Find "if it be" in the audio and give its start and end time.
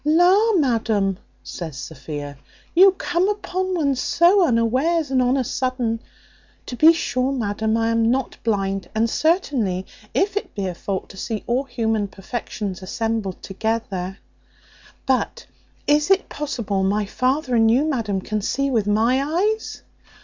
10.15-10.65